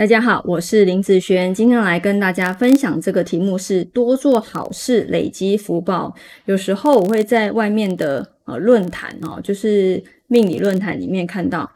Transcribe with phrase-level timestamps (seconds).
[0.00, 6.14] 大家好，我是林子轩，今天来跟大家分享这个题目是多做好事累积福报。
[6.46, 11.70] 有时候我会在外面的呃论坛哦，就是命理论坛里面看到，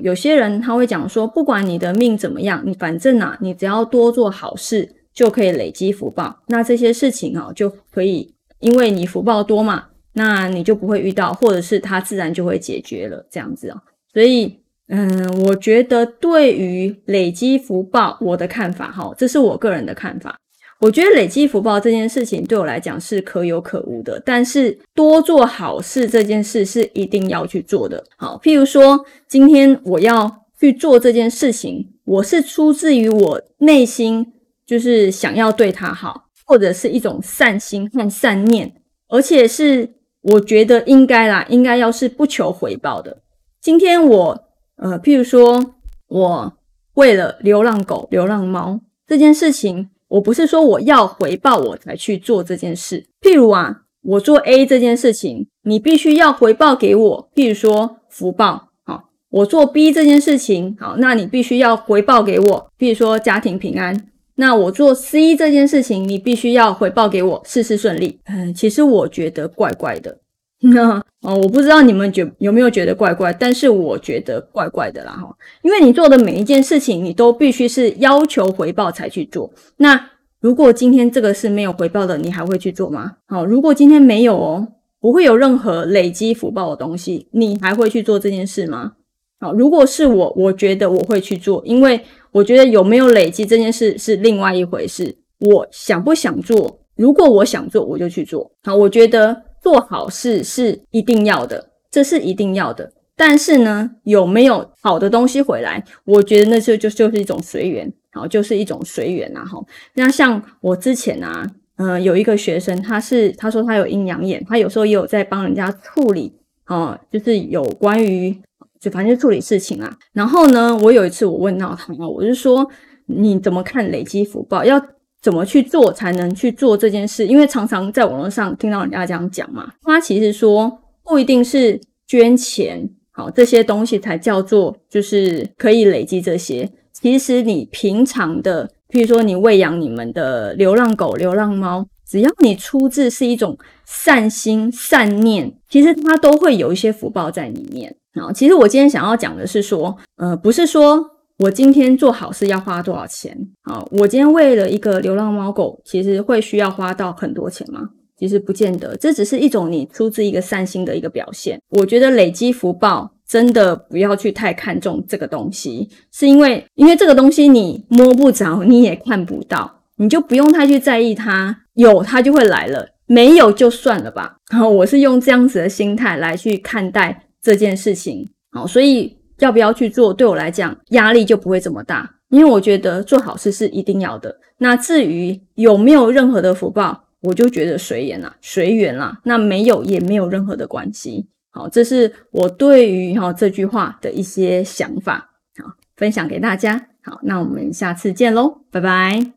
[0.00, 6.34] 有些人他会讲说，不管你的命怎么样，你反正啊，你只要多做好事就可以累积福报。
[6.46, 13.82] 那这些事情哦，就可以因为你福报多嘛，那你就不会遇到，或者是它自然就会解决了这样子哦。
[14.14, 14.60] 所以。
[14.88, 20.38] 嗯，我觉得对于累积福报，我的看法哈，这是我个人的看法。
[20.78, 28.04] 我觉得累积福报这件事情对我来讲是可有可无的，但是多做好事这件事是一定要去做的。
[28.16, 34.34] 好，譬如说今天我要去做这件事情，我是出自于我内心
[34.64, 38.72] 就是想要对他好，或者是一种善心和善念，
[39.08, 43.22] 而且是我觉得应该啦，应该要是不求回报的。
[43.60, 44.45] 今天我。
[44.76, 45.74] 呃，譬如说，
[46.08, 46.52] 我
[46.94, 53.06] 为了流浪狗、流浪猫这件事情，我不是说我要回报我才去做这件事。
[53.20, 58.68] 譬如啊，我做 A 这件事情，你必须要回报给我，譬如说福报。
[58.84, 64.08] 好，我做 B 这件事情，好，那你必须要回报给我，譬如说家庭平安。
[64.38, 68.20] 那我做 C 这件事情，你必须要回报给我事事顺利。
[68.26, 70.18] 嗯，其实我觉得怪怪的。
[70.60, 79.52] 那 哦，我不知道你们觉有没有觉得怪怪，但是我觉得怪怪的啦哈，因为你做的每一件事情，你都必须是要求回报才去做。
[79.76, 80.10] 那
[80.40, 83.16] 如果今天这个是没有回报的，你还会去做吗？
[83.26, 84.68] 好，如果今天没有哦，
[85.00, 88.92] 不会有任何累积福报的东西，你还会去做这件事吗？
[89.40, 92.00] 好，如果是我，我觉得我会去做，因为
[92.30, 95.16] 我觉得有没有累积这件事是另外一回事。
[95.40, 96.78] 我想不想做？
[96.94, 98.50] 如果我想做，我就去做。
[98.62, 99.42] 好，我觉得。
[99.66, 102.92] 做好事是一定要的，这是一定要的。
[103.16, 105.84] 但是呢，有没有好的东西回来？
[106.04, 109.44] 我觉得那就就就是一种随缘，好，就是一种随缘呐。
[109.44, 109.60] 哈，
[109.94, 111.44] 那像我之前啊，
[111.78, 116.32] 嗯，有一个学生，他是他说他有阴阳眼，他有时候也有在帮人家处理，
[116.68, 118.40] 哦，就是有关于
[118.78, 119.98] 就反正处理事情啊。
[120.12, 122.70] 然后呢，我有一次我问到他，我就说
[123.06, 124.64] 你怎么看累积福报？
[124.64, 124.80] 要
[125.26, 127.26] 怎么去做才能去做这件事？
[127.26, 129.72] 因为常常在网络上听到人家这样讲嘛。
[129.82, 136.70] 他其实说不一定是捐钱，好这些东西才叫做就是可以累积这些。
[136.92, 147.96] 其实你平常的，譬如说你喂养你们的流浪狗、流浪猫，只要你出自是一种善心、善念，其实它都会有一些福报在里面。
[148.12, 151.15] 啊，其实我今天想要讲的是说，呃，不是说。
[151.38, 153.36] 我今天做好事要花多少钱？
[153.64, 157.90] 好，我今天为了一个流浪猫狗，其实会需要花到很多钱吗？
[158.18, 161.60] 其实不见得，这只是一种你出自一个善心的一个表现。
[161.68, 174.38] 我觉得累积福报真的不要去太看重这个东西，是因为因为这个东西你摸不着，你也看不到，你就不用太去在意它，有它就会来了，没有就算了吧。
[174.50, 179.15] 然后我是用这样子的心态来去看待这件事情，好，所以。
[179.38, 180.12] 要不要去做？
[180.12, 184.38] 对我来讲，压力就不会这么大，因为我觉得做好事是一定要的。
[184.58, 189.18] 那至于有没有任何的福报，我就觉得随缘啦，随缘啦。
[189.24, 191.28] 那没有也没有任何的关系。
[191.50, 195.30] 好，这是我对于哈这句话的一些想法，
[195.62, 196.88] 好，分享给大家。
[197.02, 199.32] 好，那我们下次见喽，拜拜。